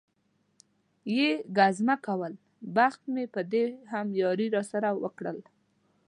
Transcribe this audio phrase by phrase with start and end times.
[1.15, 2.33] یې ګزمه کول،
[2.75, 5.39] بخت مې په دې هم یاري را سره وکړل.